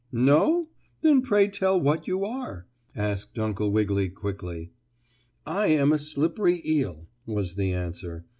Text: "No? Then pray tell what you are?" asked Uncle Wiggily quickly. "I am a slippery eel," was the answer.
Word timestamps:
"No? 0.11 0.69
Then 1.01 1.21
pray 1.21 1.47
tell 1.47 1.79
what 1.79 2.07
you 2.07 2.25
are?" 2.25 2.65
asked 2.95 3.37
Uncle 3.37 3.69
Wiggily 3.69 4.09
quickly. 4.09 4.71
"I 5.45 5.67
am 5.67 5.91
a 5.91 5.99
slippery 5.99 6.59
eel," 6.65 7.05
was 7.27 7.53
the 7.53 7.71
answer. 7.73 8.25